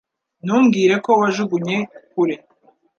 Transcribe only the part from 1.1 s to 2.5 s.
wajugunye kure